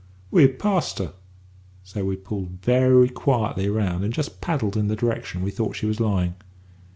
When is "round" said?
3.69-4.03